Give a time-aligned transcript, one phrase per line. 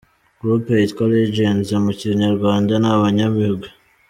[0.39, 3.69] Groupe yitwa Legends mu kinyarwanda ni Abanyabigwi.